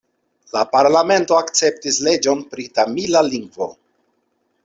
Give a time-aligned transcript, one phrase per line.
[0.55, 3.71] La parlamento akceptis leĝon pri tamila lingvo.